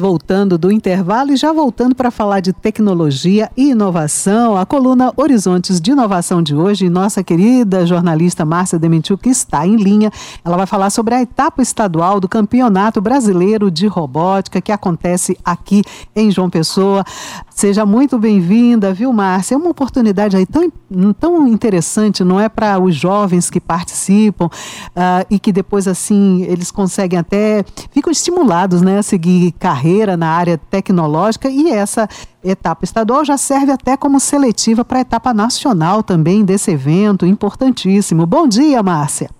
Voltando 0.00 0.56
do 0.56 0.70
intervalo 0.70 1.32
e 1.32 1.36
já 1.36 1.52
voltando 1.52 1.92
para 1.92 2.08
falar 2.12 2.38
de 2.38 2.52
tecnologia 2.52 3.50
e 3.56 3.70
inovação, 3.70 4.56
a 4.56 4.64
coluna 4.64 5.12
Horizontes 5.16 5.80
de 5.80 5.90
Inovação 5.90 6.40
de 6.40 6.54
hoje, 6.54 6.88
nossa 6.88 7.24
querida 7.24 7.84
jornalista 7.84 8.44
Márcia 8.44 8.78
Dementiuk 8.78 9.28
está 9.28 9.66
em 9.66 9.74
linha. 9.74 10.08
Ela 10.44 10.56
vai 10.56 10.66
falar 10.66 10.90
sobre 10.90 11.16
a 11.16 11.20
etapa 11.20 11.62
estadual 11.62 12.20
do 12.20 12.28
Campeonato 12.28 13.00
Brasileiro 13.00 13.72
de 13.72 13.88
Robótica 13.88 14.60
que 14.60 14.70
acontece 14.70 15.36
aqui 15.44 15.82
em 16.14 16.30
João 16.30 16.48
Pessoa. 16.48 17.04
Seja 17.50 17.84
muito 17.84 18.20
bem-vinda, 18.20 18.94
viu, 18.94 19.12
Márcia? 19.12 19.56
É 19.56 19.58
uma 19.58 19.70
oportunidade 19.70 20.36
aí 20.36 20.46
tão, 20.46 20.70
tão 21.18 21.48
interessante, 21.48 22.22
não 22.22 22.38
é 22.38 22.48
para 22.48 22.78
os 22.78 22.94
jovens 22.94 23.50
que 23.50 23.58
participam 23.60 24.46
uh, 24.46 25.26
e 25.28 25.40
que 25.40 25.50
depois, 25.50 25.88
assim, 25.88 26.44
eles 26.44 26.70
conseguem 26.70 27.18
até, 27.18 27.64
ficam 27.90 28.12
estimulados, 28.12 28.80
né, 28.80 28.98
a 28.98 29.02
seguir 29.02 29.50
carreira 29.58 29.87
na 30.16 30.30
área 30.30 30.58
tecnológica 30.58 31.48
e 31.48 31.70
essa 31.70 32.08
etapa 32.42 32.84
estadual 32.84 33.24
já 33.24 33.36
serve 33.36 33.72
até 33.72 33.96
como 33.96 34.20
seletiva 34.20 34.84
para 34.84 34.98
a 34.98 35.02
etapa 35.02 35.32
nacional 35.32 36.02
também 36.02 36.44
desse 36.44 36.72
evento 36.72 37.26
importantíssimo. 37.26 38.26
Bom 38.26 38.46
dia, 38.46 38.82
Márcia. 38.82 39.30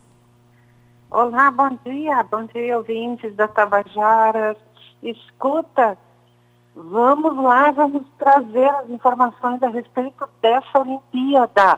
Olá, 1.11 1.51
bom 1.51 1.71
dia, 1.85 2.25
bom 2.31 2.45
dia, 2.53 2.77
ouvintes 2.77 3.35
da 3.35 3.49
Tabajara. 3.49 4.57
Escuta, 5.03 5.97
Vamos 6.81 7.37
lá, 7.37 7.73
vamos 7.73 8.07
trazer 8.17 8.69
as 8.69 8.89
informações 8.89 9.61
a 9.65 9.69
respeito 9.69 10.29
dessa 10.41 10.79
Olimpíada. 10.79 11.77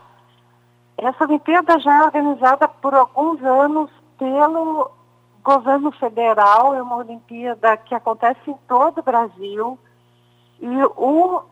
Essa 0.95 1.23
Olimpíada 1.23 1.79
já 1.79 1.97
é 1.97 2.03
organizada 2.03 2.67
por 2.67 2.93
alguns 2.93 3.41
anos 3.43 3.89
pelo 4.19 4.91
governo 5.43 5.91
federal, 5.93 6.73
é 6.73 6.81
uma 6.81 6.97
Olimpíada 6.97 7.77
que 7.77 7.95
acontece 7.95 8.39
em 8.49 8.55
todo 8.67 8.99
o 8.99 9.03
Brasil. 9.03 9.79
E 10.59 10.83
o 10.95 11.43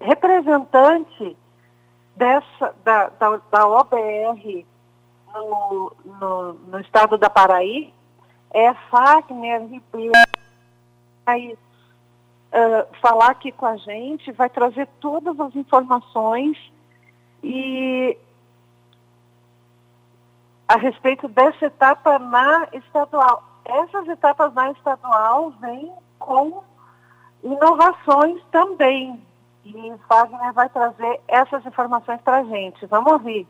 representante 0.00 1.36
dessa, 2.14 2.74
da, 2.84 3.08
da, 3.08 3.40
da 3.50 3.66
OBR 3.66 4.66
no, 5.34 5.92
no, 6.04 6.52
no 6.52 6.80
estado 6.80 7.16
da 7.16 7.30
Paraíba 7.30 7.92
é 8.52 8.74
Fagner 8.90 9.62
Ribeiro 9.66 10.12
uh, 11.28 13.00
falar 13.00 13.30
aqui 13.30 13.52
com 13.52 13.66
a 13.66 13.76
gente, 13.76 14.32
vai 14.32 14.50
trazer 14.50 14.88
todas 15.00 15.38
as 15.38 15.54
informações 15.54 16.58
e 17.42 18.16
a 20.70 20.76
respeito 20.76 21.26
dessa 21.26 21.66
etapa 21.66 22.16
na 22.20 22.68
estadual. 22.72 23.42
Essas 23.64 24.06
etapas 24.06 24.54
na 24.54 24.70
estadual 24.70 25.50
vêm 25.60 25.92
com 26.16 26.62
inovações 27.42 28.40
também. 28.52 29.20
E 29.64 29.92
Wagner 30.08 30.52
vai 30.52 30.68
trazer 30.68 31.20
essas 31.26 31.66
informações 31.66 32.20
para 32.20 32.36
a 32.36 32.44
gente. 32.44 32.86
Vamos 32.86 33.12
ouvir. 33.12 33.48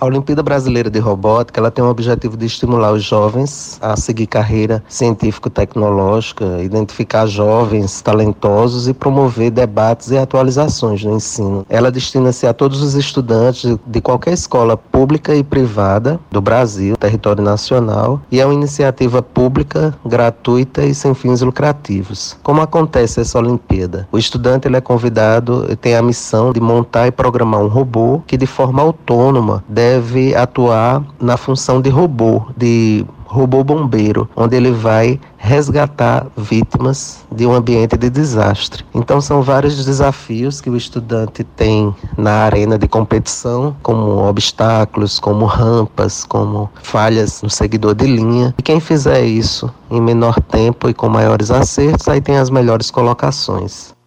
A 0.00 0.06
Olimpíada 0.06 0.44
Brasileira 0.44 0.88
de 0.88 1.00
Robótica 1.00 1.58
ela 1.58 1.72
tem 1.72 1.84
o 1.84 1.88
objetivo 1.88 2.36
de 2.36 2.46
estimular 2.46 2.92
os 2.92 3.02
jovens 3.02 3.80
a 3.82 3.96
seguir 3.96 4.28
carreira 4.28 4.80
científico-tecnológica, 4.88 6.62
identificar 6.62 7.26
jovens 7.26 8.00
talentosos 8.00 8.86
e 8.86 8.94
promover 8.94 9.50
debates 9.50 10.12
e 10.12 10.16
atualizações 10.16 11.02
no 11.02 11.16
ensino. 11.16 11.66
Ela 11.68 11.90
destina-se 11.90 12.46
a 12.46 12.54
todos 12.54 12.80
os 12.80 12.94
estudantes 12.94 13.76
de 13.84 14.00
qualquer 14.00 14.34
escola 14.34 14.76
pública 14.76 15.34
e 15.34 15.42
privada 15.42 16.20
do 16.30 16.40
Brasil, 16.40 16.96
território 16.96 17.42
nacional, 17.42 18.22
e 18.30 18.40
é 18.40 18.46
uma 18.46 18.54
iniciativa 18.54 19.20
pública, 19.20 19.92
gratuita 20.06 20.84
e 20.84 20.94
sem 20.94 21.12
fins 21.12 21.40
lucrativos. 21.40 22.36
Como 22.44 22.60
acontece 22.60 23.20
essa 23.20 23.36
Olimpíada? 23.36 24.06
O 24.12 24.18
estudante 24.18 24.68
ele 24.68 24.76
é 24.76 24.80
convidado 24.80 25.66
e 25.68 25.74
tem 25.74 25.96
a 25.96 26.02
missão 26.02 26.52
de 26.52 26.60
montar 26.60 27.08
e 27.08 27.10
programar 27.10 27.62
um 27.62 27.66
robô 27.66 28.22
que 28.28 28.36
de 28.36 28.46
forma 28.46 28.80
autônoma 28.80 29.64
deve 29.68 29.87
deve 29.88 30.34
atuar 30.34 31.02
na 31.18 31.38
função 31.38 31.80
de 31.80 31.88
robô, 31.88 32.42
de 32.54 33.06
robô 33.24 33.64
bombeiro, 33.64 34.28
onde 34.36 34.54
ele 34.54 34.70
vai 34.70 35.18
resgatar 35.38 36.26
vítimas 36.36 37.24
de 37.34 37.46
um 37.46 37.54
ambiente 37.54 37.96
de 37.96 38.10
desastre. 38.10 38.84
Então 38.94 39.18
são 39.18 39.40
vários 39.40 39.82
desafios 39.84 40.60
que 40.60 40.68
o 40.68 40.76
estudante 40.76 41.42
tem 41.42 41.94
na 42.18 42.32
arena 42.44 42.78
de 42.78 42.86
competição, 42.86 43.74
como 43.82 44.28
obstáculos, 44.28 45.18
como 45.18 45.46
rampas, 45.46 46.24
como 46.24 46.70
falhas 46.82 47.40
no 47.40 47.48
seguidor 47.48 47.94
de 47.94 48.06
linha. 48.06 48.54
E 48.58 48.62
quem 48.62 48.80
fizer 48.80 49.24
isso 49.24 49.72
em 49.90 50.02
menor 50.02 50.38
tempo 50.40 50.90
e 50.90 50.94
com 50.94 51.08
maiores 51.08 51.50
acertos, 51.50 52.08
aí 52.08 52.20
tem 52.20 52.36
as 52.36 52.50
melhores 52.50 52.90
colocações. 52.90 53.97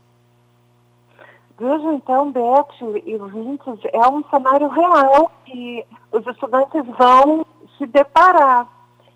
Veja 1.62 1.94
então, 1.94 2.32
Beth 2.32 3.04
e 3.06 3.16
ouvintes, 3.18 3.78
é 3.94 4.08
um 4.08 4.24
cenário 4.32 4.68
real 4.70 5.32
que 5.46 5.86
os 6.12 6.26
estudantes 6.26 6.84
vão 6.98 7.46
se 7.78 7.86
deparar. 7.86 8.68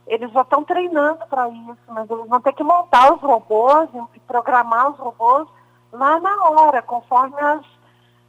Eles 0.06 0.32
já 0.32 0.42
estão 0.42 0.64
treinando 0.64 1.26
para 1.28 1.50
isso, 1.50 1.80
mas 1.88 2.08
eles 2.08 2.28
vão 2.28 2.40
ter 2.40 2.54
que 2.54 2.64
montar 2.64 3.12
os 3.16 3.20
robôs 3.20 3.90
e 4.14 4.20
programar 4.20 4.92
os 4.92 5.00
robôs 5.00 5.48
lá 5.92 6.20
na 6.20 6.50
hora, 6.50 6.84
conforme, 6.84 7.36
as, 7.42 7.66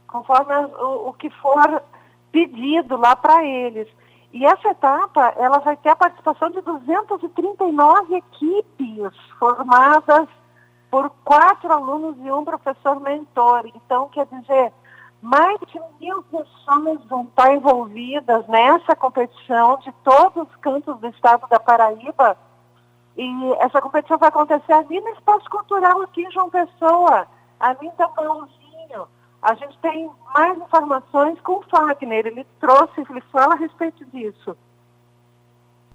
conforme 0.07 0.51
as, 0.51 0.73
o, 0.73 1.09
o 1.09 1.13
que 1.13 1.29
for 1.29 1.83
pedido 2.31 2.97
lá 2.97 3.15
para 3.15 3.45
eles. 3.45 3.87
E 4.33 4.43
essa 4.47 4.69
etapa, 4.69 5.31
ela 5.37 5.59
vai 5.59 5.77
ter 5.77 5.89
a 5.89 5.95
participação 5.95 6.49
de 6.49 6.61
239 6.61 8.15
equipes 8.15 9.15
formadas 9.37 10.27
por 10.97 11.11
quatro 11.23 11.71
alunos 11.71 12.15
e 12.25 12.31
um 12.31 12.43
professor 12.43 12.99
mentor. 12.99 13.67
Então, 13.75 14.09
quer 14.09 14.25
dizer, 14.25 14.73
mais 15.21 15.59
de 15.67 15.79
mil 15.99 16.23
pessoas 16.23 17.05
vão 17.05 17.25
estar 17.25 17.53
envolvidas 17.53 18.47
nessa 18.47 18.95
competição 18.95 19.77
de 19.77 19.91
todos 20.03 20.49
os 20.49 20.55
cantos 20.55 20.97
do 20.99 21.07
estado 21.09 21.47
da 21.49 21.59
Paraíba. 21.59 22.35
E 23.15 23.29
essa 23.59 23.79
competição 23.79 24.17
vai 24.17 24.29
acontecer 24.29 24.73
ali 24.73 24.99
no 24.99 25.09
Espaço 25.09 25.47
Cultural, 25.51 26.01
aqui 26.01 26.23
em 26.23 26.31
João 26.31 26.49
Pessoa, 26.49 27.27
ali 27.59 27.85
em 27.85 27.91
Tapãozinho. 27.91 29.07
A 29.39 29.53
gente 29.53 29.77
tem 29.77 30.09
mais 30.33 30.57
informações 30.57 31.39
com 31.41 31.59
o 31.59 31.63
Fagner, 31.69 32.25
ele 32.25 32.43
trouxe, 32.59 33.05
ele 33.07 33.21
fala 33.31 33.53
a 33.53 33.57
respeito 33.57 34.03
disso. 34.05 34.57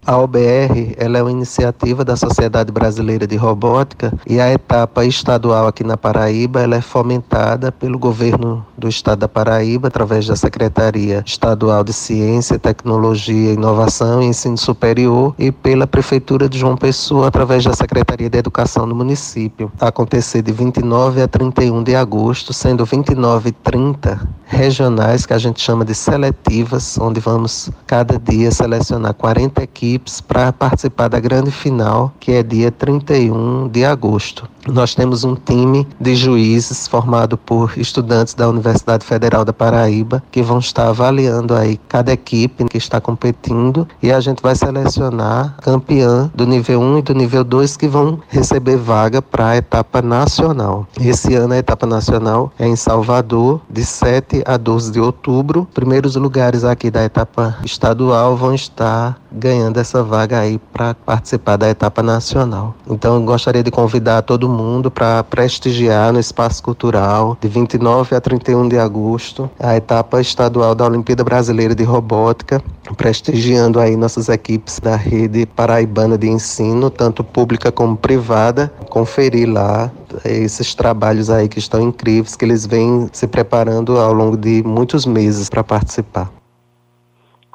A 0.05 0.17
OBR 0.19 0.97
ela 0.97 1.19
é 1.19 1.23
uma 1.23 1.31
iniciativa 1.31 2.05
da 2.05 2.17
Sociedade 2.17 2.73
Brasileira 2.73 3.25
de 3.25 3.37
Robótica 3.37 4.13
e 4.27 4.41
a 4.41 4.53
etapa 4.53 5.05
estadual 5.05 5.69
aqui 5.69 5.85
na 5.85 5.97
Paraíba 5.97 6.61
ela 6.61 6.75
é 6.75 6.81
fomentada 6.81 7.71
pelo 7.71 8.01
governo 8.01 8.67
do 8.77 8.89
estado 8.89 9.21
da 9.21 9.29
Paraíba 9.29 9.87
através 9.87 10.27
da 10.27 10.35
Secretaria 10.35 11.23
Estadual 11.25 11.85
de 11.85 11.93
Ciência, 11.93 12.59
Tecnologia, 12.59 13.53
Inovação 13.53 14.21
e 14.21 14.27
Ensino 14.27 14.59
Superior 14.59 15.37
e 15.39 15.53
pela 15.53 15.87
Prefeitura 15.87 16.49
de 16.49 16.59
João 16.59 16.77
Pessoa 16.77 17.29
através 17.29 17.63
da 17.63 17.73
Secretaria 17.73 18.29
de 18.29 18.39
Educação 18.39 18.89
do 18.89 18.97
município. 18.97 19.71
Vai 19.77 19.89
acontecer 19.89 20.43
de 20.43 20.51
29 20.51 21.23
a 21.23 21.29
31 21.29 21.81
de 21.81 21.95
agosto, 21.95 22.53
sendo 22.53 22.85
29 22.85 23.51
e 23.51 23.53
30 23.53 24.29
regionais 24.47 25.25
que 25.25 25.33
a 25.33 25.39
gente 25.39 25.61
chama 25.61 25.85
de 25.85 25.95
seletivas, 25.95 26.99
onde 26.99 27.21
vamos 27.21 27.71
cada 27.87 28.19
dia 28.19 28.51
selecionar 28.51 29.15
40 29.15 29.63
equipes 29.63 29.92
equipes 29.93 30.21
para 30.21 30.53
participar 30.53 31.09
da 31.09 31.21
grande 31.21 31.51
final, 31.51 32.13
que 32.19 32.33
é 32.33 32.43
dia 32.43 32.71
31 32.71 33.69
de 33.69 33.85
agosto. 33.85 34.49
Nós 34.67 34.95
temos 34.95 35.25
um 35.25 35.35
time 35.35 35.87
de 36.01 36.15
juízes 36.15 36.87
formado 36.87 37.37
por 37.37 37.77
estudantes 37.77 38.33
da 38.33 38.49
Universidade 38.49 39.05
Federal 39.05 39.45
da 39.45 39.53
Paraíba 39.53 40.23
que 40.31 40.41
vão 40.41 40.61
estar 40.61 40.89
avaliando 40.89 41.55
aí 41.55 41.79
cada 41.89 42.13
equipe 42.13 42.65
que 42.67 42.79
está 42.79 43.01
competindo 43.01 43.89
e 44.01 44.13
a 44.13 44.21
gente 44.21 44.41
vai 44.41 44.55
selecionar 44.55 45.57
campeã 45.61 46.31
do 46.33 46.47
nível 46.47 46.81
1 46.81 46.99
e 46.99 47.03
do 47.03 47.15
nível 47.15 47.43
2 47.43 47.77
que 47.77 47.89
vão 47.89 48.21
receber 48.29 48.77
vaga 48.77 49.21
para 49.21 49.49
a 49.49 49.57
etapa 49.57 50.01
nacional. 50.01 50.87
Esse 51.01 51.35
ano 51.35 51.55
a 51.55 51.59
etapa 51.59 51.85
nacional 51.85 52.53
é 52.57 52.67
em 52.67 52.77
Salvador, 52.77 53.61
de 53.69 53.85
7 53.85 54.45
a 54.47 54.57
12 54.57 54.93
de 54.93 55.01
outubro. 55.01 55.67
Primeiros 55.75 56.15
lugares 56.15 56.63
aqui 56.63 56.89
da 56.89 57.03
etapa 57.03 57.59
estadual 57.65 58.37
vão 58.37 58.55
estar 58.55 59.21
ganhando 59.35 59.79
essa 59.79 60.03
vaga 60.03 60.39
aí 60.39 60.59
para 60.73 60.95
participar 60.95 61.57
da 61.57 61.69
etapa 61.69 62.03
nacional. 62.03 62.75
Então 62.89 63.17
eu 63.17 63.23
gostaria 63.23 63.63
de 63.63 63.71
convidar 63.71 64.23
todo 64.23 64.49
mundo 64.49 64.91
para 64.91 65.23
prestigiar 65.25 66.13
no 66.13 66.21
Espaço 66.21 66.63
Cultural 66.63 67.37
de 67.41 67.49
29 67.49 68.15
a 68.15 68.21
31 68.21 68.69
de 68.69 68.79
agosto 68.79 69.51
a 69.59 69.77
etapa 69.77 70.21
estadual 70.21 70.75
da 70.75 70.87
Olimpíada 70.87 71.25
Brasileira 71.25 71.75
de 71.75 71.85
Robótica, 71.85 72.63
prestigiando 72.97 73.81
aí 73.81 73.97
nossas 73.97 74.29
equipes 74.29 74.79
da 74.81 74.97
rede 74.97 75.47
paraibana 75.47 76.19
de 76.19 76.29
ensino, 76.29 76.91
tanto 76.91 77.25
pública 77.25 77.71
como 77.73 77.97
privada, 77.97 78.73
conferir 78.89 79.49
lá 79.49 79.91
esses 80.25 80.75
trabalhos 80.75 81.31
aí 81.31 81.49
que 81.49 81.59
estão 81.59 81.81
incríveis, 81.81 82.37
que 82.37 82.45
eles 82.45 82.67
vêm 82.67 83.09
se 83.13 83.27
preparando 83.27 83.99
ao 83.99 84.13
longo 84.13 84.37
de 84.37 84.63
muitos 84.65 85.07
meses 85.07 85.49
para 85.49 85.65
participar. 85.65 86.42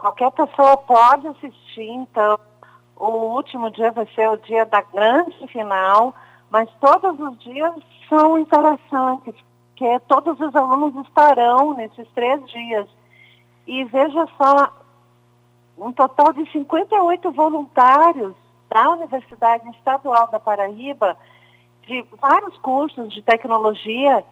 Qualquer 0.08 0.32
pessoa 0.32 0.78
pode 0.78 1.28
assistir, 1.28 1.90
então. 1.90 2.40
O 2.96 3.36
último 3.36 3.70
dia 3.70 3.92
vai 3.92 4.08
ser 4.16 4.30
o 4.30 4.38
dia 4.38 4.66
da 4.66 4.82
grande 4.82 5.48
final. 5.48 6.16
mas 6.50 6.70
todos 6.80 7.20
os 7.20 7.38
dias 7.40 7.74
são 8.08 8.40
interessantes, 8.40 9.36
porque 9.70 10.00
todos 10.08 10.40
os 10.40 10.56
alunos 10.56 11.06
estarão 11.06 11.74
nesses 11.74 12.08
três 12.16 12.42
dias. 12.50 12.88
E 13.68 13.84
veja 13.84 14.26
só, 14.38 14.72
um 15.78 15.92
total 15.92 16.32
de 16.32 16.50
58 16.54 17.30
voluntários 17.34 18.34
da 18.70 18.90
Universidade 18.92 19.68
Estadual 19.72 20.30
da 20.32 20.40
Paraíba, 20.40 21.18
de 21.86 22.06
vários 22.22 22.58
cursos 22.60 23.14
de 23.14 23.22
tecnologia, 23.22 24.24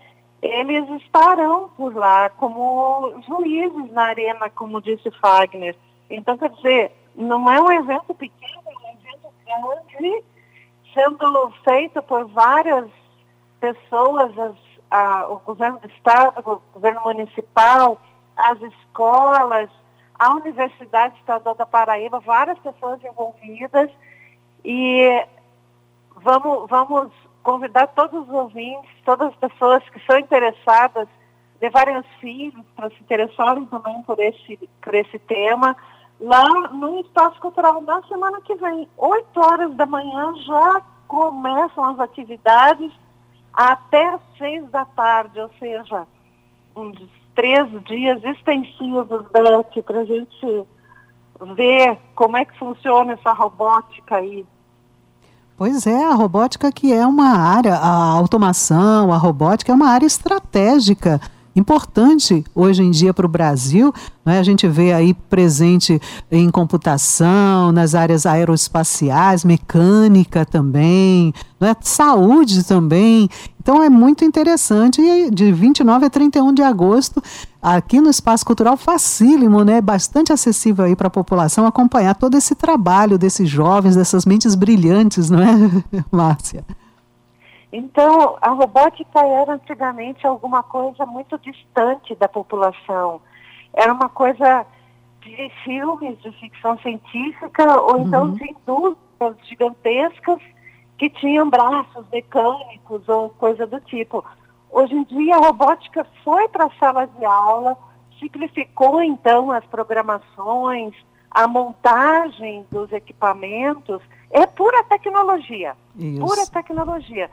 eles 0.46 0.90
estarão 1.02 1.70
por 1.70 1.96
lá 1.96 2.30
como 2.30 3.22
juízes 3.28 3.92
na 3.92 4.04
arena, 4.04 4.50
como 4.50 4.82
disse 4.82 5.10
Fagner. 5.12 5.76
Então, 6.10 6.38
quer 6.38 6.50
dizer, 6.50 6.92
não 7.16 7.50
é 7.52 7.62
um 7.62 7.72
evento 7.72 8.14
pequeno, 8.14 8.62
é 8.66 9.56
um 9.58 9.72
evento 9.74 9.90
grande, 9.98 10.24
sendo 10.94 11.52
feito 11.64 12.02
por 12.04 12.26
várias 12.28 12.90
pessoas, 13.60 14.38
as, 14.38 14.56
a, 14.92 15.28
o 15.30 15.40
governo 15.40 15.80
do 15.80 15.88
estado, 15.88 16.40
o 16.40 16.62
governo 16.74 17.02
municipal, 17.04 18.00
as 18.36 18.62
escolas, 18.62 19.70
a 20.18 20.34
Universidade 20.34 21.16
Estadual 21.20 21.56
da 21.56 21.66
Paraíba, 21.66 22.20
várias 22.20 22.58
pessoas 22.60 23.04
envolvidas 23.04 23.90
e 24.64 25.26
vamos, 26.16 26.70
vamos 26.70 27.12
convidar 27.46 27.88
todos 27.88 28.28
os 28.28 28.34
ouvintes, 28.34 28.90
todas 29.06 29.30
as 29.30 29.36
pessoas 29.36 29.88
que 29.90 30.00
são 30.06 30.18
interessadas, 30.18 31.08
levarem 31.62 31.98
os 31.98 32.08
filhos 32.20 32.66
para 32.76 32.90
se 32.90 33.00
interessarem 33.00 33.66
também 33.68 34.02
por 34.02 34.20
esse, 34.20 34.58
por 34.82 34.96
esse 34.96 35.20
tema, 35.20 35.78
lá 36.20 36.50
no 36.72 37.00
Espaço 37.00 37.40
Cultural 37.40 37.82
na 37.82 38.02
semana 38.04 38.42
que 38.42 38.56
vem, 38.56 38.90
8 38.98 39.40
horas 39.40 39.76
da 39.76 39.86
manhã, 39.86 40.34
já 40.44 40.82
começam 41.08 41.86
as 41.86 42.00
atividades 42.00 42.92
até 43.54 44.20
6 44.40 44.68
da 44.72 44.84
tarde, 44.84 45.40
ou 45.40 45.50
seja, 45.60 46.08
uns 46.76 47.00
três 47.36 47.70
dias 47.84 48.24
extensivos, 48.24 49.08
Beth, 49.08 49.84
para 49.84 50.00
a 50.00 50.06
gente 50.06 50.68
ver 51.56 51.98
como 52.16 52.38
é 52.38 52.46
que 52.46 52.58
funciona 52.58 53.14
essa 53.14 53.34
robótica 53.34 54.16
aí. 54.16 54.46
Pois 55.58 55.88
é, 55.88 56.04
a 56.04 56.14
robótica 56.14 56.70
que 56.70 56.92
é 56.92 57.08
uma 57.08 57.30
área, 57.30 57.76
a 57.76 57.88
automação, 57.88 59.14
a 59.14 59.18
robótica 59.18 59.72
é 59.72 59.76
uma 59.76 59.88
área 59.88 60.06
estratégica 60.06 61.22
importante 61.56 62.44
hoje 62.54 62.84
em 62.84 62.92
dia 62.92 63.14
para 63.14 63.26
o 63.26 63.30
Brasil. 63.30 63.94
Né? 64.26 64.38
A 64.38 64.44
gente 64.44 64.68
vê 64.68 64.92
aí 64.92 65.14
presente 65.14 65.98
em 66.30 66.50
computação, 66.50 67.72
nas 67.72 67.96
áreas 67.96 68.26
aeroespaciais, 68.26 69.46
mecânica 69.46 70.46
também, 70.46 71.34
né? 71.58 71.74
saúde 71.80 72.66
também. 72.66 73.30
Então 73.62 73.82
é 73.82 73.90
muito 73.90 74.26
interessante. 74.26 75.02
E 75.02 75.32
de 75.32 75.54
29 75.54 76.06
a 76.06 76.10
31 76.10 76.54
de 76.54 76.64
agosto, 76.64 77.24
aqui 77.74 78.00
no 78.00 78.12
Espaço 78.12 78.46
Cultural, 78.46 78.78
facílimo, 78.78 79.64
né? 79.64 79.82
bastante 79.82 80.32
acessível 80.32 80.86
aí 80.86 80.96
para 80.96 81.08
a 81.08 81.12
população 81.12 81.66
acompanhar 81.66 82.14
todo 82.14 82.38
esse 82.38 82.54
trabalho 82.54 83.18
desses 83.18 83.50
jovens, 83.50 83.96
dessas 83.96 84.24
mentes 84.24 84.54
brilhantes, 84.54 85.32
não 85.32 85.40
é, 85.40 85.56
Márcia? 86.12 86.64
Então, 87.74 88.38
a 88.40 88.52
robótica 88.52 89.20
era 89.20 89.54
antigamente 89.54 90.26
alguma 90.28 90.62
coisa 90.62 91.06
muito 91.06 91.38
distante 91.40 92.14
da 92.16 92.30
população. 92.30 93.20
Era 93.74 93.92
uma 93.92 94.10
coisa 94.10 94.66
de 95.22 95.52
filmes 95.64 96.22
de 96.22 96.32
ficção 96.34 96.78
científica 96.80 97.82
ou 97.82 98.00
então 98.00 98.26
uhum. 98.26 98.34
de 98.34 98.44
indústrias 98.52 99.36
gigantescas 99.50 100.40
que 100.98 101.10
tinham 101.10 101.50
braços 101.50 102.06
mecânicos 102.14 103.10
ou 103.10 103.30
coisa 103.32 103.66
do 103.66 103.80
tipo. 103.82 104.24
Hoje 104.72 104.94
em 104.94 105.04
dia, 105.04 105.36
a 105.36 105.40
robótica 105.40 106.06
foi 106.24 106.48
para 106.50 106.66
a 106.66 106.72
sala 106.80 107.06
de 107.06 107.26
aula, 107.26 107.78
simplificou 108.20 109.02
então 109.02 109.52
as 109.52 109.66
programações, 109.66 110.94
a 111.32 111.48
montagem 111.48 112.66
dos 112.72 112.92
equipamentos. 112.92 114.02
É 114.32 114.46
pura 114.46 114.84
tecnologia. 114.84 115.76
Isso. 115.96 116.20
Pura 116.20 116.46
tecnologia. 116.48 117.30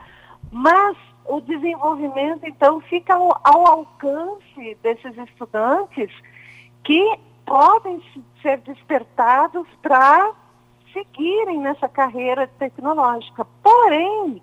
Mas 0.51 0.97
o 1.25 1.39
desenvolvimento, 1.41 2.45
então, 2.45 2.81
fica 2.81 3.15
ao, 3.15 3.39
ao 3.43 3.67
alcance 3.67 4.77
desses 4.81 5.17
estudantes 5.17 6.11
que 6.83 7.19
podem 7.45 8.01
ser 8.41 8.59
despertados 8.59 9.67
para 9.81 10.31
seguirem 10.91 11.59
nessa 11.59 11.89
carreira 11.89 12.47
tecnológica. 12.59 13.45
Porém, 13.61 14.41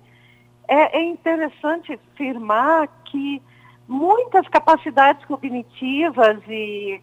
é, 0.71 0.99
é, 0.99 1.03
interessante 1.03 1.99
afirmar 2.13 2.87
que 3.03 3.41
muitas 3.87 4.47
capacidades 4.47 5.25
cognitivas 5.25 6.39
e 6.47 7.01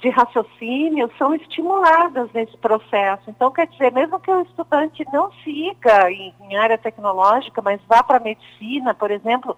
de 0.00 0.08
raciocínio 0.10 1.10
são 1.18 1.34
estimuladas 1.34 2.30
nesse 2.32 2.56
processo. 2.58 3.28
Então, 3.28 3.50
quer 3.50 3.66
dizer, 3.66 3.90
mesmo 3.90 4.20
que 4.20 4.30
o 4.30 4.42
estudante 4.42 5.04
não 5.12 5.32
siga 5.42 6.08
em, 6.12 6.32
em 6.42 6.56
área 6.56 6.78
tecnológica, 6.78 7.60
mas 7.60 7.80
vá 7.88 8.04
para 8.04 8.18
a 8.18 8.20
medicina, 8.20 8.94
por 8.94 9.10
exemplo, 9.10 9.56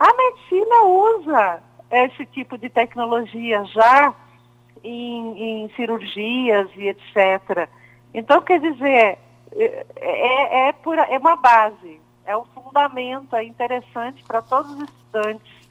a 0.00 0.10
medicina 0.14 0.82
usa 0.84 1.62
esse 1.90 2.24
tipo 2.24 2.56
de 2.56 2.70
tecnologia 2.70 3.62
já 3.66 4.14
em, 4.82 5.64
em 5.64 5.68
cirurgias 5.76 6.70
e 6.76 6.88
etc. 6.88 7.68
Então, 8.14 8.40
quer 8.40 8.58
dizer, 8.58 9.18
é, 9.54 9.86
é, 9.96 10.68
é, 10.68 10.72
pura, 10.72 11.02
é 11.02 11.18
uma 11.18 11.36
base, 11.36 12.00
é 12.24 12.36
um 12.36 12.44
fundamento 12.44 13.34
é 13.36 13.44
interessante 13.44 14.24
para 14.24 14.42
todos 14.42 14.70
os 14.72 14.88
estudantes 14.88 15.61